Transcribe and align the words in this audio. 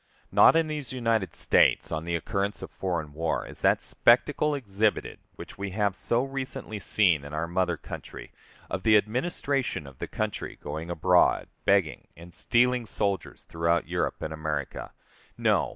Not 0.31 0.55
in 0.55 0.65
these 0.65 0.91
United 0.91 1.35
States 1.35 1.91
on 1.91 2.05
the 2.05 2.15
occurrence 2.15 2.63
of 2.63 2.71
foreign 2.71 3.13
war 3.13 3.45
is 3.45 3.61
that 3.61 3.83
spectacle 3.83 4.55
exhibited 4.55 5.19
which 5.35 5.59
we 5.59 5.69
have 5.77 5.95
so 5.95 6.23
recently 6.23 6.79
seen 6.79 7.23
in 7.23 7.35
our 7.35 7.45
mother 7.47 7.77
country, 7.77 8.31
of 8.67 8.81
the 8.81 8.97
administration 8.97 9.85
of 9.85 9.99
the 9.99 10.07
country 10.07 10.57
going 10.63 10.89
abroad 10.89 11.49
begging 11.65 12.07
and 12.17 12.33
stealing 12.33 12.87
soldiers 12.87 13.43
throughout 13.43 13.87
Europe 13.87 14.19
and 14.23 14.33
America. 14.33 14.89
No! 15.37 15.69